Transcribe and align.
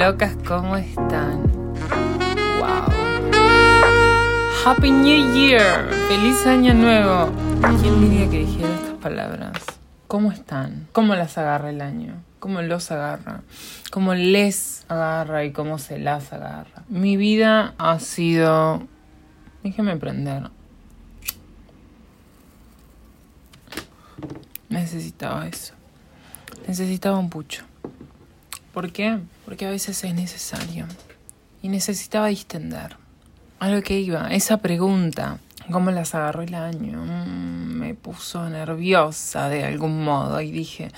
locas, 0.00 0.34
¿cómo 0.48 0.78
están? 0.78 1.42
Wow. 2.58 2.88
Happy 4.64 4.90
New 4.90 5.34
Year. 5.34 5.90
Feliz 6.08 6.46
año 6.46 6.72
nuevo. 6.72 7.30
¿Quién 7.82 8.00
diría 8.00 8.30
que 8.30 8.38
dijera 8.38 8.74
estas 8.76 8.94
palabras? 8.94 9.62
¿Cómo 10.06 10.32
están? 10.32 10.88
¿Cómo 10.92 11.14
las 11.16 11.36
agarra 11.36 11.68
el 11.68 11.82
año? 11.82 12.14
¿Cómo 12.38 12.62
los 12.62 12.90
agarra? 12.90 13.42
¿Cómo 13.90 14.14
les 14.14 14.86
agarra 14.88 15.44
y 15.44 15.52
cómo 15.52 15.76
se 15.76 15.98
las 15.98 16.32
agarra? 16.32 16.82
Mi 16.88 17.18
vida 17.18 17.74
ha 17.76 17.98
sido... 17.98 18.88
Déjeme 19.62 19.98
prender. 19.98 20.48
Necesitaba 24.70 25.46
eso. 25.46 25.74
Necesitaba 26.66 27.18
un 27.18 27.28
pucho. 27.28 27.69
¿Por 28.72 28.92
qué? 28.92 29.18
Porque 29.44 29.66
a 29.66 29.70
veces 29.70 30.02
es 30.04 30.14
necesario. 30.14 30.86
Y 31.62 31.68
necesitaba 31.68 32.28
distender. 32.28 32.96
A 33.58 33.68
lo 33.68 33.82
que 33.82 34.00
iba, 34.00 34.28
esa 34.28 34.58
pregunta, 34.58 35.38
¿cómo 35.70 35.90
las 35.90 36.14
agarró 36.14 36.42
el 36.42 36.54
año? 36.54 37.02
Mm, 37.04 37.78
me 37.78 37.94
puso 37.94 38.48
nerviosa 38.48 39.48
de 39.48 39.64
algún 39.64 40.02
modo 40.02 40.40
y 40.40 40.50
dije, 40.50 40.90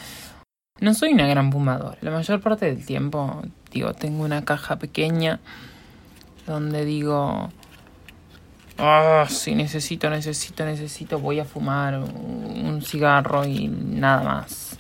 no 0.81 0.95
soy 0.95 1.13
una 1.13 1.27
gran 1.27 1.51
fumadora. 1.51 1.99
La 2.01 2.11
mayor 2.11 2.41
parte 2.41 2.67
del 2.67 2.85
tiempo, 2.85 3.43
digo, 3.73 3.95
tengo 3.95 4.23
una 4.23 4.45
caja 4.45 4.77
pequeña 4.77 5.41
donde 6.47 6.85
digo, 6.85 7.51
Ah, 8.79 9.27
sí, 9.29 9.55
necesito, 9.55 10.09
necesito, 10.11 10.65
necesito, 10.65 11.19
voy 11.19 11.39
a 11.41 11.45
fumar 11.45 11.99
un 11.99 12.83
cigarro 12.83 13.45
y 13.45 13.69
nada 13.69 14.23
más. 14.23 14.72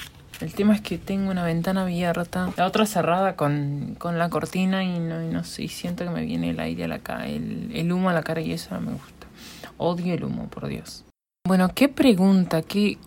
El 0.43 0.55
tema 0.55 0.75
es 0.75 0.81
que 0.81 0.99
tengo 0.99 1.31
una 1.31 1.45
ventana 1.45 1.83
abierta, 1.83 2.53
la 2.57 2.67
otra 2.67 2.85
cerrada 2.85 3.37
con, 3.37 3.95
con 3.97 4.19
la 4.19 4.29
cortina 4.29 4.83
y 4.83 4.99
no, 4.99 5.23
y 5.23 5.29
no 5.29 5.45
sé, 5.45 5.69
siento 5.69 6.03
que 6.03 6.11
me 6.11 6.23
viene 6.23 6.51
el 6.51 6.59
aire 6.59 6.85
a 6.85 6.89
la 6.89 6.99
cara, 6.99 7.29
el, 7.29 7.93
humo 7.93 8.11
a 8.11 8.13
la 8.13 8.25
cara 8.25 8.41
y 8.41 8.53
eso 8.53 8.75
no 8.75 8.81
me 8.81 8.93
gusta. 8.93 9.29
Odio 9.77 10.15
el 10.15 10.25
humo, 10.25 10.49
por 10.49 10.67
Dios. 10.67 11.05
Bueno, 11.47 11.71
qué 11.73 11.89
pregunta, 11.89 12.63
qué, 12.63 12.99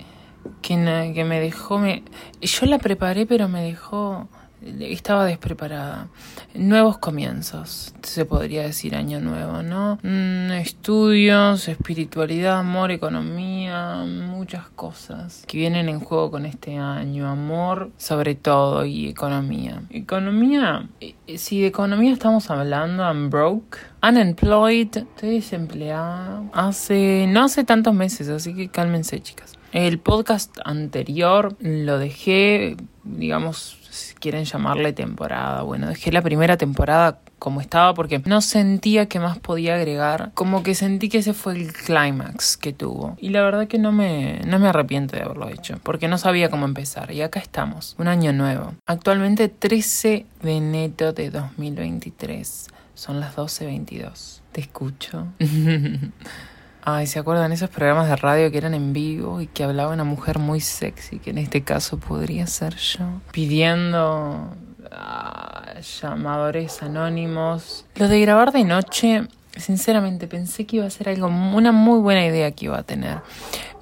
que 0.61 0.77
me 0.77 1.41
dejó, 1.41 1.77
me, 1.77 2.03
yo 2.39 2.65
la 2.67 2.79
preparé 2.79 3.25
pero 3.25 3.49
me 3.49 3.63
dejó 3.63 4.29
estaba 4.61 5.25
despreparada. 5.25 6.07
Nuevos 6.53 6.97
comienzos, 6.97 7.93
se 8.01 8.25
podría 8.25 8.63
decir 8.63 8.95
año 8.95 9.19
nuevo, 9.19 9.61
¿no? 9.61 9.99
Mm, 10.03 10.51
estudios, 10.51 11.67
espiritualidad, 11.67 12.59
amor, 12.59 12.91
economía, 12.91 14.05
muchas 14.05 14.69
cosas 14.69 15.43
que 15.47 15.57
vienen 15.57 15.89
en 15.89 15.99
juego 15.99 16.31
con 16.31 16.45
este 16.45 16.77
año. 16.77 17.27
Amor 17.27 17.91
sobre 17.97 18.35
todo 18.35 18.85
y 18.85 19.07
economía. 19.07 19.83
Economía, 19.89 20.87
eh, 21.01 21.15
si 21.37 21.61
de 21.61 21.67
economía 21.67 22.13
estamos 22.13 22.49
hablando, 22.49 23.03
I'm 23.03 23.29
broke. 23.29 23.77
Unemployed, 24.07 24.97
estoy 24.97 25.35
desempleada. 25.35 26.43
Hace, 26.53 27.25
no 27.27 27.43
hace 27.43 27.63
tantos 27.63 27.93
meses, 27.93 28.29
así 28.29 28.53
que 28.53 28.69
cálmense 28.69 29.19
chicas. 29.21 29.53
El 29.71 29.99
podcast 29.99 30.57
anterior 30.63 31.55
lo 31.59 31.97
dejé, 31.97 32.77
digamos, 33.03 33.77
quieren 34.19 34.45
llamarle 34.45 34.93
temporada. 34.93 35.61
Bueno, 35.61 35.87
dejé 35.87 36.11
la 36.11 36.21
primera 36.21 36.57
temporada 36.57 37.19
como 37.39 37.61
estaba 37.61 37.93
porque 37.93 38.19
no 38.25 38.41
sentía 38.41 39.07
que 39.07 39.19
más 39.19 39.37
podía 39.39 39.75
agregar. 39.75 40.31
Como 40.33 40.63
que 40.63 40.75
sentí 40.75 41.09
que 41.09 41.19
ese 41.19 41.33
fue 41.33 41.53
el 41.53 41.73
clímax 41.73 42.57
que 42.57 42.73
tuvo. 42.73 43.15
Y 43.19 43.29
la 43.29 43.41
verdad 43.41 43.67
que 43.67 43.77
no 43.77 43.91
me, 43.91 44.41
no 44.47 44.59
me 44.59 44.69
arrepiento 44.69 45.15
de 45.15 45.23
haberlo 45.23 45.49
hecho, 45.49 45.79
porque 45.83 46.07
no 46.07 46.17
sabía 46.17 46.49
cómo 46.49 46.65
empezar. 46.65 47.11
Y 47.11 47.21
acá 47.21 47.39
estamos, 47.39 47.95
un 47.99 48.07
año 48.07 48.33
nuevo. 48.33 48.73
Actualmente 48.85 49.49
13 49.49 50.25
de 50.41 50.51
enero 50.51 51.13
de 51.13 51.29
2023. 51.29 52.67
Son 52.93 53.19
las 53.19 53.35
12.22. 53.35 54.41
Te 54.51 54.61
escucho. 54.61 55.27
Ay, 56.87 57.07
¿se 57.07 57.17
acuerdan 57.17 57.51
esos 57.51 57.71
programas 57.71 58.07
de 58.07 58.15
radio 58.15 58.51
que 58.51 58.59
eran 58.59 58.75
en 58.75 58.93
vivo 58.93 59.41
y 59.41 59.47
que 59.47 59.63
hablaba 59.63 59.91
una 59.91 60.03
mujer 60.03 60.37
muy 60.37 60.61
sexy, 60.61 61.17
que 61.17 61.31
en 61.31 61.39
este 61.39 61.63
caso 61.63 61.97
podría 61.97 62.45
ser 62.45 62.75
yo, 62.75 62.99
pidiendo 63.31 64.53
ah, 64.91 65.73
llamadores 65.99 66.83
anónimos? 66.83 67.85
Lo 67.95 68.07
de 68.07 68.21
grabar 68.21 68.51
de 68.51 68.65
noche, 68.65 69.23
sinceramente 69.57 70.27
pensé 70.27 70.67
que 70.67 70.75
iba 70.75 70.85
a 70.85 70.91
ser 70.91 71.09
algo, 71.09 71.25
una 71.25 71.71
muy 71.71 71.97
buena 71.97 72.23
idea 72.23 72.51
que 72.51 72.65
iba 72.65 72.77
a 72.77 72.83
tener 72.83 73.17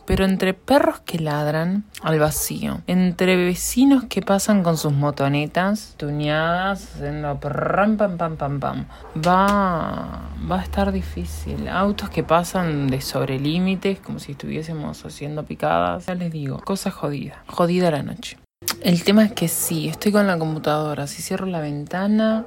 pero 0.05 0.25
entre 0.25 0.53
perros 0.53 0.99
que 0.99 1.19
ladran 1.19 1.85
al 2.01 2.19
vacío, 2.19 2.81
entre 2.87 3.35
vecinos 3.35 4.05
que 4.05 4.21
pasan 4.21 4.63
con 4.63 4.77
sus 4.77 4.93
motonetas 4.93 5.95
tuneadas, 5.97 6.95
haciendo 6.95 7.39
pam 7.39 7.97
pam 7.97 8.17
pam 8.17 8.37
pam 8.37 8.59
pam, 8.59 8.85
va, 9.15 10.29
va 10.49 10.59
a 10.59 10.63
estar 10.63 10.91
difícil. 10.91 11.67
Autos 11.67 12.09
que 12.09 12.23
pasan 12.23 12.87
de 12.87 13.01
sobre 13.01 13.39
límites, 13.39 13.99
como 13.99 14.19
si 14.19 14.33
estuviésemos 14.33 15.05
haciendo 15.05 15.43
picadas. 15.43 16.05
Ya 16.07 16.15
les 16.15 16.31
digo, 16.31 16.59
cosa 16.59 16.91
jodida, 16.91 17.43
jodida 17.47 17.91
la 17.91 18.03
noche. 18.03 18.37
El 18.81 19.03
tema 19.03 19.25
es 19.25 19.31
que 19.33 19.47
sí, 19.47 19.87
estoy 19.87 20.11
con 20.11 20.27
la 20.27 20.37
computadora, 20.37 21.07
si 21.07 21.21
cierro 21.21 21.45
la 21.45 21.59
ventana, 21.59 22.45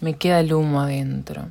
me 0.00 0.14
queda 0.14 0.40
el 0.40 0.52
humo 0.52 0.80
adentro. 0.80 1.46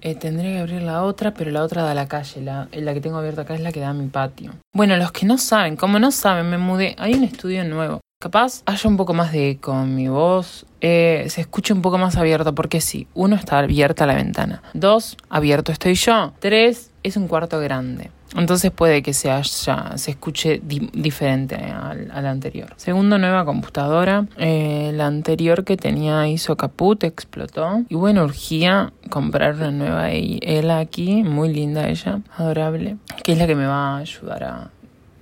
Eh, 0.00 0.14
tendré 0.14 0.52
que 0.52 0.58
abrir 0.58 0.82
la 0.82 1.02
otra, 1.02 1.32
pero 1.34 1.50
la 1.50 1.62
otra 1.62 1.82
da 1.82 1.92
a 1.92 1.94
la 1.94 2.08
calle. 2.08 2.40
La, 2.42 2.68
la 2.72 2.94
que 2.94 3.00
tengo 3.00 3.18
abierta 3.18 3.42
acá 3.42 3.54
es 3.54 3.60
la 3.60 3.72
que 3.72 3.80
da 3.80 3.90
a 3.90 3.94
mi 3.94 4.08
patio. 4.08 4.52
Bueno, 4.72 4.96
los 4.96 5.12
que 5.12 5.26
no 5.26 5.38
saben, 5.38 5.76
como 5.76 5.98
no 5.98 6.10
saben, 6.10 6.48
me 6.48 6.58
mudé. 6.58 6.94
Hay 6.98 7.14
un 7.14 7.24
estudio 7.24 7.64
nuevo. 7.64 8.00
Capaz 8.18 8.62
haya 8.64 8.88
un 8.88 8.96
poco 8.96 9.12
más 9.12 9.30
de 9.30 9.50
eco 9.50 9.78
en 9.78 9.94
mi 9.94 10.08
voz, 10.08 10.64
eh, 10.80 11.26
se 11.28 11.42
escuche 11.42 11.74
un 11.74 11.82
poco 11.82 11.98
más 11.98 12.16
abierto, 12.16 12.54
porque 12.54 12.80
sí, 12.80 13.06
uno 13.12 13.36
está 13.36 13.58
abierta 13.58 14.06
la 14.06 14.14
ventana, 14.14 14.62
dos, 14.72 15.18
abierto 15.28 15.70
estoy 15.70 15.96
yo, 15.96 16.32
tres, 16.38 16.92
es 17.06 17.16
un 17.16 17.28
cuarto 17.28 17.60
grande. 17.60 18.10
Entonces 18.34 18.70
puede 18.70 19.02
que 19.02 19.14
se, 19.14 19.30
haya, 19.30 19.96
se 19.96 20.10
escuche 20.10 20.60
diferente 20.60 21.54
al, 21.56 22.26
anterior. 22.26 22.74
Segundo, 22.76 23.18
nueva 23.18 23.44
computadora. 23.44 24.26
Eh, 24.36 24.90
la 24.94 25.06
anterior 25.06 25.64
que 25.64 25.76
tenía 25.76 26.28
hizo 26.28 26.56
caput, 26.56 27.04
explotó. 27.04 27.82
Y 27.88 27.94
bueno, 27.94 28.24
urgía 28.24 28.92
comprar 29.10 29.54
una 29.54 29.70
nueva 29.70 30.10
ella 30.10 30.78
aquí, 30.78 31.22
muy 31.22 31.52
linda 31.52 31.88
ella, 31.88 32.20
adorable, 32.36 32.96
que 33.22 33.32
es 33.32 33.38
la 33.38 33.46
que 33.46 33.54
me 33.54 33.66
va 33.66 33.96
a 33.96 33.98
ayudar 33.98 34.44
a, 34.44 34.70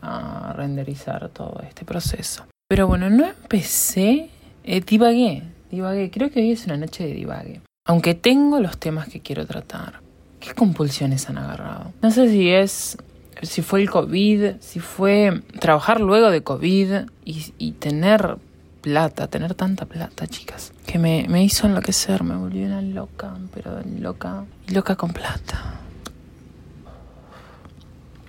a 0.02 0.52
renderizar 0.54 1.28
todo 1.28 1.60
este 1.66 1.84
proceso. 1.84 2.46
Pero 2.68 2.86
bueno, 2.86 3.10
no 3.10 3.26
empecé, 3.26 4.30
eh, 4.64 4.80
divagué, 4.80 5.42
divagué. 5.70 6.10
Creo 6.10 6.30
que 6.30 6.40
hoy 6.40 6.52
es 6.52 6.66
una 6.66 6.76
noche 6.76 7.06
de 7.06 7.14
divague. 7.14 7.60
Aunque 7.86 8.14
tengo 8.14 8.60
los 8.60 8.78
temas 8.78 9.08
que 9.08 9.20
quiero 9.20 9.46
tratar. 9.46 10.03
¿Qué 10.44 10.52
compulsiones 10.52 11.30
han 11.30 11.38
agarrado? 11.38 11.94
No 12.02 12.10
sé 12.10 12.28
si 12.28 12.50
es, 12.50 12.98
si 13.40 13.62
fue 13.62 13.80
el 13.80 13.88
COVID, 13.88 14.56
si 14.60 14.78
fue 14.78 15.42
trabajar 15.58 16.02
luego 16.02 16.30
de 16.30 16.42
COVID 16.42 17.06
y, 17.24 17.72
tener 17.72 18.36
plata, 18.82 19.28
tener 19.28 19.54
tanta 19.54 19.86
plata, 19.86 20.26
chicas, 20.26 20.74
que 20.84 20.98
me, 20.98 21.24
me 21.30 21.42
hizo 21.42 21.66
enloquecer, 21.66 22.24
me 22.24 22.36
volví 22.36 22.62
una 22.62 22.82
loca, 22.82 23.34
pero 23.54 23.80
loca, 23.98 24.44
loca 24.68 24.96
con 24.96 25.14
plata. 25.14 25.80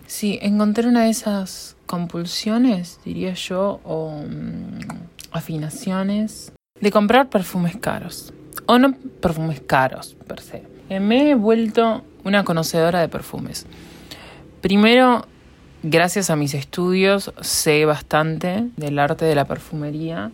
Sí, 0.07 0.39
encontré 0.41 0.87
una 0.87 1.03
de 1.03 1.09
esas 1.09 1.75
compulsiones, 1.85 3.01
diría 3.03 3.33
yo, 3.33 3.81
o 3.83 4.07
um, 4.07 4.79
afinaciones, 5.31 6.53
de 6.79 6.91
comprar 6.91 7.29
perfumes 7.29 7.75
caros. 7.75 8.31
O 8.65 8.79
no 8.79 8.93
perfumes 9.21 9.61
caros, 9.61 10.15
per 10.27 10.41
se. 10.41 10.63
Eh, 10.89 10.99
me 10.99 11.31
he 11.31 11.35
vuelto 11.35 12.03
una 12.23 12.43
conocedora 12.43 13.01
de 13.01 13.07
perfumes. 13.07 13.65
Primero, 14.61 15.25
gracias 15.83 16.29
a 16.29 16.35
mis 16.35 16.53
estudios, 16.53 17.31
sé 17.41 17.85
bastante 17.85 18.67
del 18.77 18.97
arte 18.99 19.25
de 19.25 19.35
la 19.35 19.45
perfumería, 19.45 20.31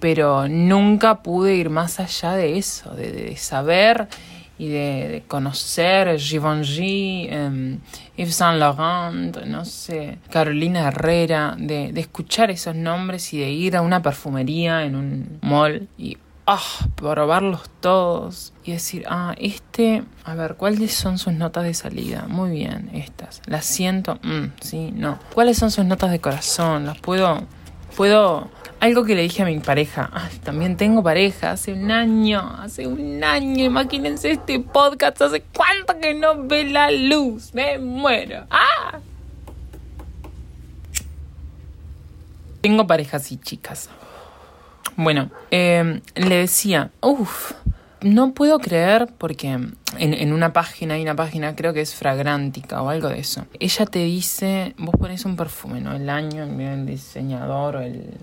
pero 0.00 0.48
nunca 0.48 1.22
pude 1.22 1.56
ir 1.56 1.70
más 1.70 2.00
allá 2.00 2.32
de 2.32 2.58
eso, 2.58 2.94
de, 2.94 3.12
de 3.12 3.36
saber 3.36 4.08
y 4.58 4.68
de, 4.68 5.08
de 5.08 5.22
conocer 5.26 6.18
Givenchy, 6.18 7.28
eh, 7.30 7.78
Yves 8.16 8.34
Saint 8.34 8.58
Laurent, 8.58 9.36
no 9.44 9.64
sé, 9.64 10.18
Carolina 10.30 10.88
Herrera, 10.88 11.54
de, 11.58 11.92
de 11.92 12.00
escuchar 12.00 12.50
esos 12.50 12.74
nombres 12.74 13.32
y 13.34 13.38
de 13.38 13.50
ir 13.50 13.76
a 13.76 13.82
una 13.82 14.00
perfumería 14.00 14.84
en 14.84 14.96
un 14.96 15.38
mall 15.42 15.88
y 15.98 16.16
ah, 16.46 16.62
probarlos 16.94 17.68
todos 17.80 18.52
y 18.64 18.72
decir, 18.72 19.04
ah, 19.08 19.34
este, 19.38 20.04
a 20.24 20.34
ver, 20.34 20.54
¿cuáles 20.56 20.94
son 20.94 21.18
sus 21.18 21.32
notas 21.32 21.64
de 21.64 21.74
salida? 21.74 22.26
Muy 22.28 22.50
bien, 22.50 22.90
estas. 22.94 23.42
Las 23.46 23.64
siento, 23.64 24.18
mm, 24.22 24.52
sí, 24.60 24.92
no. 24.92 25.18
¿Cuáles 25.34 25.58
son 25.58 25.70
sus 25.70 25.84
notas 25.84 26.10
de 26.10 26.20
corazón? 26.20 26.86
Las 26.86 26.98
puedo, 26.98 27.42
puedo 27.96 28.48
algo 28.78 29.04
que 29.04 29.14
le 29.14 29.22
dije 29.22 29.42
a 29.42 29.46
mi 29.46 29.58
pareja, 29.58 30.10
también 30.44 30.76
tengo 30.76 31.02
pareja, 31.02 31.52
hace 31.52 31.72
un 31.72 31.90
año, 31.90 32.40
hace 32.58 32.86
un 32.86 33.24
año, 33.24 33.64
imagínense 33.64 34.32
este 34.32 34.60
podcast, 34.60 35.20
hace 35.22 35.42
cuánto 35.54 35.98
que 35.98 36.14
no 36.14 36.46
ve 36.46 36.64
la 36.64 36.90
luz, 36.90 37.54
me 37.54 37.78
muero. 37.78 38.46
¡Ah! 38.50 38.98
Tengo 42.60 42.86
parejas 42.86 43.30
y 43.32 43.38
chicas. 43.38 43.88
Bueno, 44.96 45.30
eh, 45.50 46.00
le 46.14 46.36
decía, 46.36 46.90
uff, 47.00 47.52
no 48.00 48.32
puedo 48.32 48.58
creer 48.58 49.08
porque 49.18 49.58
en, 49.98 50.32
una 50.32 50.52
página, 50.52 50.94
hay 50.94 51.02
una 51.02 51.16
página, 51.16 51.54
creo 51.54 51.72
que 51.72 51.80
es 51.80 51.94
Fragrantica 51.94 52.82
o 52.82 52.88
algo 52.88 53.08
de 53.08 53.20
eso. 53.20 53.46
Ella 53.58 53.86
te 53.86 54.00
dice, 54.00 54.74
vos 54.78 54.94
pones 54.98 55.24
un 55.24 55.36
perfume, 55.36 55.80
¿no? 55.80 55.94
El 55.94 56.08
año, 56.08 56.44
el 56.44 56.86
diseñador 56.86 57.76
o 57.76 57.80
el, 57.80 58.14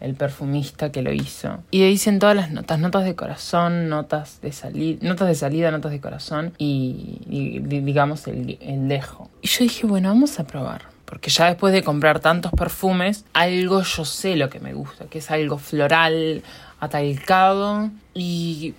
el 0.00 0.14
perfumista 0.14 0.90
que 0.90 1.02
lo 1.02 1.12
hizo. 1.12 1.62
Y 1.70 1.80
le 1.80 1.86
dicen 1.86 2.18
todas 2.18 2.36
las 2.36 2.50
notas, 2.50 2.78
notas 2.78 3.04
de 3.04 3.14
corazón, 3.14 3.88
notas 3.88 4.40
de 4.42 4.52
salida, 4.52 4.98
notas 5.06 5.28
de 5.28 5.34
salida, 5.34 5.70
notas 5.70 5.92
de 5.92 6.00
corazón 6.00 6.52
y, 6.58 7.60
digamos 7.64 8.26
el, 8.26 8.58
el 8.60 8.88
dejo. 8.88 9.30
Y 9.40 9.48
yo 9.48 9.64
dije, 9.64 9.86
bueno, 9.86 10.08
vamos 10.08 10.38
a 10.40 10.44
probar. 10.44 10.91
Porque 11.12 11.28
ya 11.28 11.44
después 11.44 11.74
de 11.74 11.82
comprar 11.82 12.20
tantos 12.20 12.52
perfumes, 12.52 13.26
algo 13.34 13.82
yo 13.82 14.06
sé 14.06 14.34
lo 14.34 14.48
que 14.48 14.60
me 14.60 14.72
gusta, 14.72 15.04
que 15.08 15.18
es 15.18 15.30
algo 15.30 15.58
floral, 15.58 16.42
atalcado 16.80 17.90
y 18.14 18.72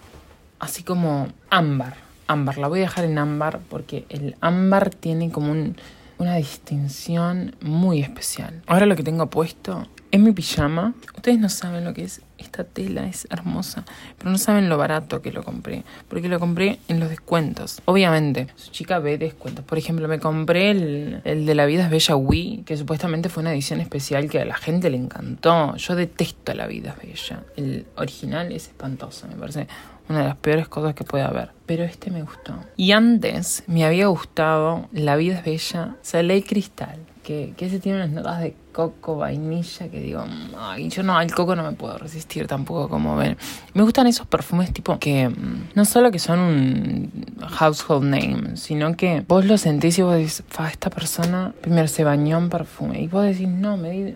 así 0.58 0.82
como 0.82 1.28
ámbar. 1.52 1.94
Ámbar, 2.26 2.58
la 2.58 2.70
voy 2.70 2.80
a 2.80 2.82
dejar 2.86 3.06
en 3.06 3.20
ámbar 3.20 3.60
porque 3.70 4.08
el 4.10 4.36
ámbar 4.42 4.90
tiene 4.90 5.30
como 5.30 5.52
un, 5.52 5.78
una 6.18 6.38
distinción 6.38 7.56
muy 7.62 8.02
especial. 8.02 8.64
Ahora 8.66 8.88
lo 8.88 8.96
que 8.96 9.04
tengo 9.04 9.30
puesto 9.30 9.86
es 10.14 10.20
mi 10.20 10.32
pijama. 10.32 10.94
Ustedes 11.16 11.40
no 11.40 11.50
saben 11.50 11.84
lo 11.84 11.96
que 11.96 12.04
es 12.04 12.22
esta 12.38 12.64
tela, 12.64 13.08
es 13.08 13.28
hermosa, 13.32 13.84
pero 14.20 14.30
no 14.30 14.38
saben 14.38 14.70
lo 14.70 14.78
barato 14.78 15.24
que 15.24 15.32
lo 15.32 15.42
compré, 15.42 15.84
porque 16.08 16.30
lo 16.30 16.40
compré 16.40 16.78
en 16.88 17.00
los 17.00 17.10
descuentos. 17.10 17.82
Obviamente, 17.86 18.48
su 18.56 18.70
chica 18.70 19.00
ve 19.00 19.18
descuentos. 19.18 19.66
Por 19.66 19.80
ejemplo, 19.80 20.08
me 20.08 20.20
compré 20.20 20.70
el, 20.70 21.22
el 21.24 21.48
de 21.48 21.56
La 21.56 21.66
vida 21.66 21.86
es 21.86 21.90
bella 21.90 22.16
Wii, 22.16 22.62
que 22.64 22.78
supuestamente 22.78 23.30
fue 23.30 23.42
una 23.42 23.54
edición 23.54 23.82
especial 23.82 24.30
que 24.30 24.40
a 24.40 24.46
la 24.46 24.54
gente 24.54 24.92
le 24.92 24.98
encantó. 24.98 25.76
Yo 25.78 25.96
detesto 25.96 26.54
La 26.54 26.68
vida 26.68 26.96
es 26.96 27.08
bella. 27.08 27.44
El 27.56 27.88
original 27.96 28.52
es 28.52 28.68
espantoso, 28.68 29.28
me 29.28 29.36
parece 29.36 29.68
una 30.10 30.20
de 30.20 30.26
las 30.26 30.38
peores 30.38 30.68
cosas 30.68 30.94
que 30.94 31.06
puede 31.06 31.24
haber. 31.24 31.50
Pero 31.66 31.86
este 31.86 32.12
me 32.12 32.22
gustó. 32.22 32.54
Y 32.78 32.92
antes 32.92 33.64
me 33.66 33.84
había 33.84 34.06
gustado 34.06 34.90
La 34.92 35.16
vida 35.16 35.40
es 35.40 35.44
bella, 35.44 35.96
Soleil 36.04 36.46
Cristal, 36.46 37.00
que, 37.24 37.54
que 37.58 37.66
ese 37.66 37.80
tiene 37.80 38.00
unas 38.00 38.12
notas 38.12 38.42
de 38.42 38.56
coco, 38.72 39.18
vainilla, 39.18 39.90
que 39.90 40.00
digo, 40.00 40.24
ay, 40.58 40.90
yo 40.90 41.04
no, 41.04 41.18
al 41.18 41.34
coco 41.34 41.56
no 41.56 41.64
me 41.64 41.72
puedo 41.72 41.98
resistir 41.98 42.48
tampoco, 42.48 42.90
como 42.90 43.16
ven. 43.16 43.38
Me 43.74 43.84
gustan 43.84 44.08
esos 44.08 44.28
perfumes 44.28 44.74
tipo 44.74 45.00
que 45.00 45.30
mm, 45.30 45.70
no 45.74 45.86
solo 45.86 46.12
que 46.12 46.20
son 46.20 46.40
un 46.40 47.26
household 47.42 48.04
name, 48.04 48.58
sino 48.58 48.96
que 48.96 49.24
vos 49.28 49.46
lo 49.46 49.58
sentís 49.58 49.98
y 50.00 50.02
vos 50.02 50.16
decís, 50.16 50.44
fa, 50.48 50.70
esta 50.70 50.90
persona 50.90 51.54
primero 51.62 51.88
se 51.88 52.04
bañó 52.04 52.38
en 52.38 52.50
perfume. 52.50 53.02
Y 53.02 53.08
vos 53.08 53.24
decís, 53.24 53.48
no, 53.48 53.78
me 53.78 53.92
di 53.92 54.16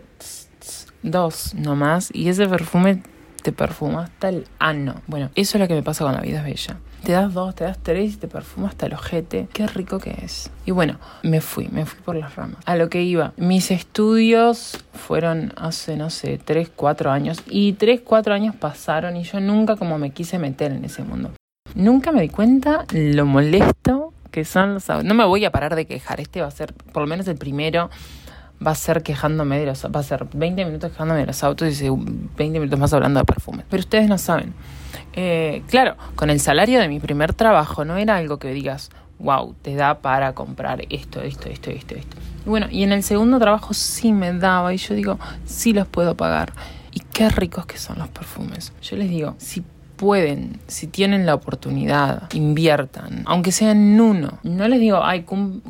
dos 1.02 1.54
nomás. 1.56 2.10
Y 2.14 2.30
ese 2.30 2.48
perfume 2.48 3.02
te 3.42 3.52
perfuma 3.52 4.04
hasta 4.04 4.30
el 4.30 4.48
ano. 4.60 5.02
Bueno, 5.08 5.30
eso 5.36 5.58
es 5.58 5.62
lo 5.62 5.68
que 5.68 5.74
me 5.74 5.84
pasa 5.84 6.04
con 6.04 6.14
la 6.14 6.22
vida 6.22 6.40
es 6.40 6.44
bella. 6.44 6.80
Te 7.04 7.14
das 7.14 7.34
dos, 7.34 7.56
te 7.56 7.64
das 7.64 7.78
tres 7.82 8.14
y 8.14 8.18
te 8.18 8.28
perfuma 8.28 8.68
hasta 8.68 8.86
el 8.88 8.94
ojete. 8.94 9.48
Qué 9.54 9.68
rico 9.68 10.00
que 10.00 10.16
es. 10.24 10.50
Y 10.66 10.72
bueno, 10.72 10.98
me 11.24 11.42
fui, 11.42 11.68
me 11.70 11.86
fui 11.86 12.00
por 12.02 12.16
las 12.16 12.36
ramas. 12.36 12.58
A 12.66 12.76
lo 12.76 12.90
que 12.90 13.02
iba. 13.04 13.34
Mis 13.38 13.72
estudios 13.72 14.84
fueron 14.94 15.54
hace, 15.56 15.96
no 15.96 16.10
sé, 16.10 16.40
tres, 16.44 16.70
cuatro 16.76 17.12
años. 17.12 17.42
Y 17.48 17.74
tres, 17.74 18.02
cuatro 18.04 18.34
años 18.34 18.56
pasaron 18.56 19.16
y 19.16 19.24
yo 19.24 19.40
nunca 19.40 19.76
como 19.76 19.98
me 19.98 20.12
quise 20.12 20.38
meter 20.40 20.72
en 20.72 20.84
ese 20.86 21.04
mundo. 21.04 21.32
Nunca 21.76 22.12
me 22.12 22.22
di 22.22 22.30
cuenta 22.30 22.86
lo 22.92 23.26
molesto 23.26 24.14
que 24.32 24.46
son 24.46 24.76
los 24.76 24.90
autos. 24.90 25.06
No 25.06 25.14
me 25.14 25.26
voy 25.26 25.46
a 25.46 25.52
parar 25.52 25.76
de 25.76 25.86
quejar. 25.86 26.20
Este 26.20 26.42
va 26.42 26.48
a 26.48 26.52
ser 26.52 26.74
por 26.74 27.02
lo 27.02 27.08
menos 27.08 27.28
el 27.28 27.38
primero 27.38 27.90
va 28.66 28.72
a 28.72 28.76
ser 28.76 29.04
quejándome 29.04 29.60
de 29.60 29.68
los 29.68 29.86
va 29.86 30.00
a 30.00 30.04
ser 30.04 30.26
20 30.34 30.66
minutos 30.66 30.92
quejándome 30.92 31.22
de 31.22 31.28
los 31.28 31.44
autos 31.44 31.82
y 31.82 31.90
20 31.90 32.60
minutos 32.60 32.80
más 32.80 32.94
hablando 32.94 33.20
de 33.20 33.26
perfume. 33.26 33.64
Pero 33.70 33.82
ustedes 33.82 34.10
no 34.10 34.18
saben. 34.18 34.54
Eh, 35.14 35.64
claro, 35.68 35.96
con 36.16 36.30
el 36.30 36.40
salario 36.40 36.80
de 36.80 36.88
mi 36.88 37.00
primer 37.00 37.34
trabajo 37.34 37.86
no 37.86 37.98
era 37.98 38.18
algo 38.18 38.38
que 38.40 38.50
digas, 38.50 38.90
wow, 39.20 39.56
te 39.62 39.76
da 39.76 40.00
para 40.00 40.34
comprar 40.34 40.82
esto, 40.90 41.22
esto, 41.22 41.50
esto, 41.50 41.70
esto, 41.70 41.96
esto. 41.96 42.18
Y 42.46 42.50
bueno, 42.50 42.68
y 42.70 42.84
en 42.84 42.92
el 42.92 43.04
segundo 43.04 43.40
trabajo 43.40 43.74
sí 43.74 44.14
me 44.14 44.34
daba 44.34 44.74
y 44.74 44.78
yo 44.78 44.96
digo, 44.96 45.20
sí 45.46 45.74
los 45.74 45.88
puedo 45.88 46.16
pagar. 46.16 46.54
Y 46.92 47.00
qué 47.00 47.30
ricos 47.30 47.66
que 47.66 47.78
son 47.78 48.00
los 48.00 48.08
perfumes. 48.10 48.74
Yo 48.82 48.96
les 48.98 49.10
digo, 49.10 49.36
si 49.38 49.64
pueden, 49.98 50.60
si 50.68 50.88
tienen 50.88 51.26
la 51.26 51.34
oportunidad, 51.34 52.32
inviertan, 52.34 53.24
aunque 53.26 53.52
sean 53.52 53.78
en 53.78 54.00
uno. 54.00 54.40
No 54.44 54.68
les 54.68 54.80
digo, 54.80 55.04
ay, 55.04 55.26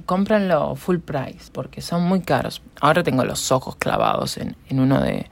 cómpranlo 0.06 0.76
full 0.76 0.98
price, 0.98 1.50
porque 1.52 1.82
son 1.82 2.04
muy 2.04 2.20
caros. 2.20 2.62
Ahora 2.80 3.04
tengo 3.04 3.24
los 3.26 3.52
ojos 3.52 3.78
clavados 3.78 4.38
en, 4.38 4.56
uno 4.70 5.02
de, 5.02 5.28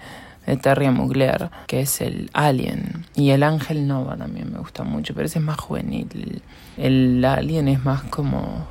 de 0.45 0.57
Terry 0.57 0.89
Mugler, 0.89 1.49
que 1.67 1.81
es 1.81 2.01
el 2.01 2.29
Alien. 2.33 3.05
Y 3.15 3.31
el 3.31 3.43
Ángel 3.43 3.87
Nova 3.87 4.15
también 4.17 4.51
me 4.51 4.59
gusta 4.59 4.83
mucho, 4.83 5.13
pero 5.13 5.25
ese 5.25 5.39
es 5.39 5.45
más 5.45 5.59
juvenil. 5.59 6.41
El, 6.77 7.23
Alien 7.25 7.67
es 7.67 7.83
más 7.83 8.03
como... 8.03 8.67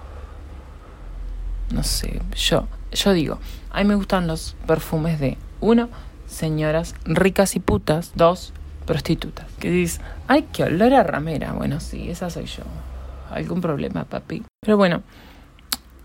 No 1.72 1.82
sé, 1.82 2.20
yo, 2.36 2.68
yo 2.92 3.12
digo, 3.12 3.38
a 3.70 3.78
mí 3.78 3.84
me 3.88 3.94
gustan 3.94 4.26
los 4.26 4.54
perfumes 4.66 5.18
de, 5.18 5.38
uno, 5.60 5.88
señoras 6.26 6.94
ricas 7.04 7.56
y 7.56 7.60
putas, 7.60 8.12
dos, 8.14 8.52
prostitutas. 8.84 9.46
Que 9.58 9.70
dices, 9.70 10.00
ay, 10.28 10.46
qué 10.52 10.64
olor 10.64 10.92
a 10.94 11.02
ramera. 11.02 11.52
Bueno, 11.52 11.80
sí, 11.80 12.10
esa 12.10 12.30
soy 12.30 12.44
yo. 12.44 12.62
Algún 13.30 13.60
problema, 13.60 14.04
papi. 14.04 14.42
Pero 14.60 14.76
bueno, 14.76 15.02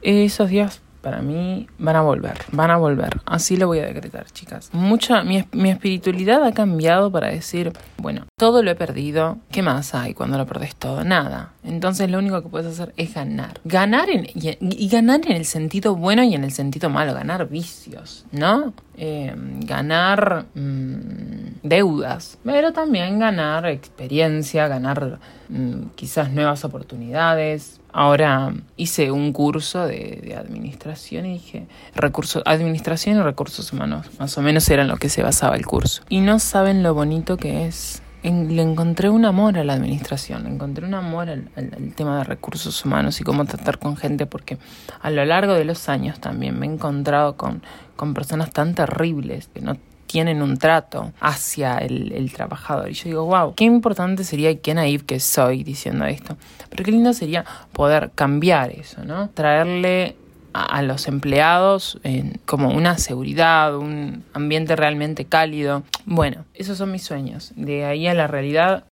esos 0.02 0.50
días 0.50 0.82
para 1.02 1.22
mí 1.22 1.68
van 1.78 1.96
a 1.96 2.02
volver, 2.02 2.38
van 2.52 2.72
a 2.72 2.78
volver. 2.78 3.22
Así 3.26 3.58
lo 3.58 3.68
voy 3.68 3.80
a 3.80 3.86
decretar, 3.86 4.26
chicas. 4.32 4.70
Mucha, 4.74 5.24
mi, 5.24 5.44
mi, 5.52 5.70
espiritualidad 5.70 6.44
ha 6.44 6.52
cambiado 6.52 7.12
para 7.12 7.30
decir, 7.30 7.72
bueno, 7.98 8.26
todo 8.38 8.64
lo 8.64 8.72
he 8.72 8.76
perdido. 8.76 9.38
¿Qué 9.52 9.62
más 9.62 9.96
hay 9.96 10.14
cuando 10.14 10.38
lo 10.38 10.46
perdés 10.46 10.76
todo? 10.76 11.04
Nada. 11.04 11.54
Entonces 11.64 12.10
lo 12.10 12.18
único 12.18 12.42
que 12.42 12.50
puedes 12.50 12.68
hacer 12.68 12.94
es 12.98 13.14
ganar. 13.14 13.60
Ganar 13.64 14.10
en, 14.10 14.28
y, 14.34 14.90
ganar 14.90 15.22
en 15.26 15.34
el 15.34 15.46
sentido 15.46 15.96
bueno 15.96 16.24
y 16.24 16.36
en 16.36 16.44
el 16.44 16.52
sentido 16.52 16.90
malo. 16.90 17.14
Ganar 17.14 17.48
vicios, 17.48 18.26
¿no? 18.32 18.74
Eh, 18.98 19.34
ganar 19.62 20.46
mm, 20.56 21.60
deudas, 21.64 22.38
pero 22.44 22.74
también 22.74 23.20
ganar 23.20 23.66
experiencia, 23.68 24.68
ganar 24.68 25.20
mm, 25.48 25.92
quizás 25.96 26.32
nuevas 26.32 26.66
oportunidades, 26.66 27.79
Ahora 27.92 28.54
hice 28.78 29.12
un 29.12 29.34
curso 29.34 29.88
de, 29.88 30.36
administración 30.38 31.26
y 31.26 31.34
dije, 31.34 31.68
recursos, 31.96 32.44
administración 32.46 33.18
y 33.18 33.22
recursos 33.22 33.74
humanos, 33.74 34.08
más 34.20 34.38
o 34.38 34.42
menos 34.42 34.70
eran 34.70 34.88
lo 34.88 34.98
que 34.98 35.10
se 35.10 35.24
basaba 35.24 35.56
el 35.56 35.66
curso. 35.66 36.04
Y 36.10 36.22
no 36.22 36.40
saben 36.40 36.84
lo 36.84 36.94
bonito 36.94 37.38
que 37.38 37.66
es. 37.66 38.02
le 38.24 38.62
encontré 38.62 39.10
un 39.10 39.26
amor 39.26 39.58
a 39.58 39.64
la 39.64 39.74
administración, 39.74 40.44
le 40.44 40.50
encontré 40.50 40.86
un 40.86 40.94
amor 40.94 41.30
al, 41.30 41.50
tema 41.96 42.20
de 42.20 42.24
recursos 42.26 42.86
humanos 42.86 43.20
y 43.22 43.24
cómo 43.24 43.46
tratar 43.46 43.80
con 43.80 43.98
gente, 43.98 44.28
porque 44.28 44.58
a 45.02 45.10
lo 45.10 45.26
largo 45.26 45.54
de 45.54 45.66
los 45.66 45.90
años 45.90 46.20
también 46.20 46.60
me 46.60 46.68
he 46.68 46.70
encontrado 46.70 47.38
con, 47.38 47.64
con 47.96 48.14
personas 48.14 48.52
tan 48.52 48.76
terribles 48.76 49.50
que 49.54 49.62
no 49.62 49.78
tienen 50.10 50.42
un 50.42 50.58
trato 50.58 51.14
hacia 51.20 51.78
el, 51.78 52.32
trabajador. 52.34 52.90
Y 52.90 52.94
yo 52.94 53.04
digo, 53.06 53.26
wow, 53.26 53.54
qué 53.54 53.66
importante 53.66 54.24
sería 54.24 54.50
y 54.50 54.56
qué 54.56 54.74
naive 54.74 55.06
que 55.06 55.20
soy 55.20 55.64
diciendo 55.64 56.06
esto. 56.06 56.36
Pero 56.72 56.84
qué 56.84 56.92
lindo 56.92 57.14
sería 57.14 57.46
poder 57.74 58.10
cambiar 58.16 58.72
eso, 58.72 59.06
¿no? 59.06 59.30
Traerle 59.30 60.16
a, 60.52 60.82
los 60.82 61.08
empleados 61.08 62.00
como 62.48 62.70
una 62.70 62.98
seguridad, 62.98 63.78
un 63.78 64.24
ambiente 64.34 64.76
realmente 64.76 65.26
cálido. 65.26 65.84
Bueno, 66.06 66.44
esos 66.56 66.80
son 66.80 66.92
mis 66.92 67.04
sueños. 67.04 67.54
De 67.56 67.86
ahí 67.86 68.08
a 68.08 68.16
la 68.16 68.26
realidad, 68.26 68.86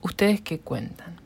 ¿ustedes 0.00 0.40
qué 0.40 0.60
cuentan? 0.60 1.16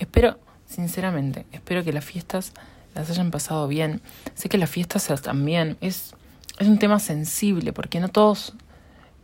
Espero, 0.00 0.40
sinceramente, 0.66 1.46
espero 1.52 1.84
que 1.84 1.92
las 1.92 2.04
fiestas 2.04 2.52
las 2.96 3.08
hayan 3.10 3.30
pasado 3.30 3.68
bien. 3.68 4.00
Sé 4.34 4.48
que 4.48 4.58
las 4.58 4.70
fiestas 4.70 5.06
también 5.22 5.76
es, 5.80 6.16
es 6.58 6.66
un 6.66 6.80
tema 6.80 6.98
sensible 6.98 7.72
porque 7.72 8.00
no 8.00 8.08
todos 8.08 8.54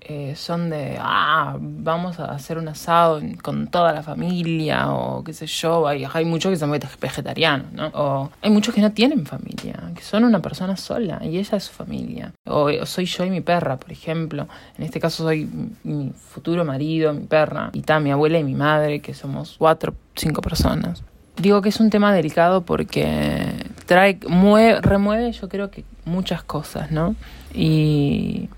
eh, 0.06 0.34
son 0.36 0.68
de, 0.68 0.98
ah, 1.00 1.56
vamos 1.58 2.20
a 2.20 2.26
hacer 2.26 2.58
un 2.58 2.68
asado 2.68 3.22
con 3.42 3.68
toda 3.68 3.90
la 3.92 4.02
familia, 4.02 4.92
o 4.92 5.24
qué 5.24 5.32
sé 5.32 5.46
yo, 5.46 5.88
hay, 5.88 6.04
hay 6.12 6.24
muchos 6.26 6.50
que 6.50 6.56
son 6.56 6.70
vegetarianos, 6.70 7.72
¿no? 7.72 7.86
O 7.94 8.30
hay 8.42 8.50
muchos 8.50 8.74
que 8.74 8.82
no 8.82 8.92
tienen 8.92 9.24
familia, 9.24 9.92
que 9.94 10.02
son 10.02 10.24
una 10.24 10.40
persona 10.40 10.76
sola 10.76 11.20
y 11.22 11.38
ella 11.38 11.56
es 11.56 11.64
su 11.64 11.72
familia. 11.72 12.32
O, 12.46 12.68
soy 12.84 13.06
yo 13.06 13.24
y 13.24 13.30
mi 13.30 13.40
perra, 13.40 13.78
por 13.78 13.92
ejemplo. 13.92 14.46
En 14.76 14.84
este 14.84 15.00
caso 15.00 15.24
soy 15.24 15.48
mi 15.84 16.10
futuro 16.10 16.66
marido, 16.66 17.14
mi 17.14 17.24
perra, 17.24 17.70
y 17.72 17.78
está 17.78 17.98
mi 17.98 18.10
abuela 18.10 18.38
y 18.38 18.44
mi 18.44 18.54
madre, 18.54 19.00
que 19.00 19.14
somos 19.14 19.56
cuatro, 19.58 19.94
cinco 20.14 20.42
personas. 20.42 21.02
Digo 21.36 21.62
que 21.62 21.70
es 21.70 21.80
un 21.80 21.88
tema 21.88 22.12
delicado 22.12 22.60
porque 22.60 23.54
trae, 23.86 24.20
mueve, 24.28 24.82
remueve 24.82 25.32
yo 25.32 25.48
creo 25.48 25.70
que 25.70 25.84
muchas 26.04 26.44
cosas, 26.44 26.90
¿no? 26.90 27.16
Y 27.54 28.50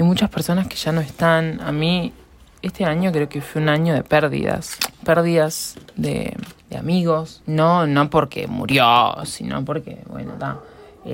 y 0.00 0.02
muchas 0.02 0.30
personas 0.30 0.66
que 0.66 0.76
ya 0.76 0.92
no 0.92 1.02
están. 1.02 1.60
A 1.60 1.72
mí, 1.72 2.14
este 2.62 2.86
año 2.86 3.12
creo 3.12 3.28
que 3.28 3.42
fue 3.42 3.60
un 3.60 3.68
año 3.68 3.92
de 3.92 4.02
pérdidas, 4.02 4.78
pérdidas 5.04 5.76
de, 5.94 6.34
amigos, 6.74 7.42
no, 7.44 7.86
no 7.86 8.08
porque 8.08 8.46
murió, 8.46 9.14
sino 9.24 9.62
porque, 9.62 9.98
bueno, 10.08 10.32
eh, 10.40 10.54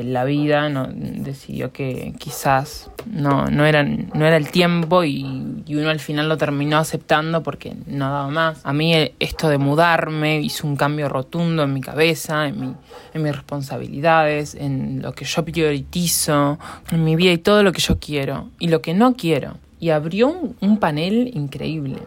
la 0.05 0.25
vida 0.25 0.69
no, 0.69 0.89
decidió 0.89 1.73
que 1.73 2.15
quizás 2.19 2.91
no, 3.07 3.47
no, 3.47 3.65
era, 3.67 3.83
no 3.83 4.27
era 4.27 4.37
el 4.37 4.51
tiempo 4.51 5.05
y, 5.05 5.25
uno 5.69 5.91
al 5.91 6.01
final 6.01 6.29
lo 6.29 6.37
terminó 6.37 6.79
aceptando 6.79 7.43
porque 7.43 7.77
no 7.87 8.07
daba 8.07 8.29
más. 8.29 8.61
A 8.65 8.73
mí 8.73 8.95
esto 9.19 9.49
de 9.49 9.59
mudarme 9.59 10.41
hizo 10.41 10.67
un 10.67 10.77
cambio 10.77 11.09
rotundo 11.09 11.65
en 11.65 11.73
mi 11.73 11.81
cabeza, 11.81 12.47
en, 12.47 12.61
mi, 12.61 12.75
en 13.15 13.23
mis 13.23 13.35
responsabilidades, 13.35 14.55
en 14.55 15.03
lo 15.03 15.13
que 15.13 15.25
yo 15.25 15.45
prioritizo, 15.45 16.59
en 16.91 17.05
mi 17.05 17.17
vida 17.17 17.33
y 17.33 17.39
todo 17.39 17.63
lo 17.63 17.73
que 17.73 17.81
yo 17.81 17.99
quiero 17.99 18.49
y 18.59 18.69
lo 18.69 18.81
que 18.83 18.95
no 18.95 19.15
quiero. 19.15 19.59
Y 19.79 19.91
abrió 19.91 20.29
un, 20.29 20.57
un 20.61 20.79
panel 20.79 21.31
increíble. 21.35 21.99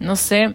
No 0.00 0.14
sé 0.16 0.54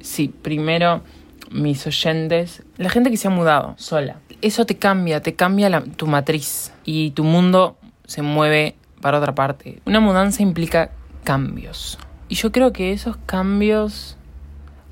si 0.00 0.28
primero 0.28 1.02
mis 1.50 1.86
oyentes, 1.86 2.62
la 2.76 2.88
gente 2.88 3.10
que 3.10 3.16
se 3.16 3.28
ha 3.28 3.30
mudado 3.30 3.74
sola. 3.76 4.16
Eso 4.40 4.64
te 4.64 4.76
cambia, 4.76 5.20
te 5.20 5.34
cambia 5.34 5.82
tu 5.96 6.06
matriz 6.06 6.72
y 6.84 7.10
tu 7.10 7.24
mundo 7.24 7.76
se 8.06 8.22
mueve 8.22 8.76
para 9.00 9.18
otra 9.18 9.34
parte. 9.34 9.80
Una 9.84 10.00
mudanza 10.00 10.42
implica 10.42 10.90
cambios. 11.24 11.98
Y 12.28 12.36
yo 12.36 12.52
creo 12.52 12.72
que 12.72 12.92
esos 12.92 13.16
cambios 13.26 14.16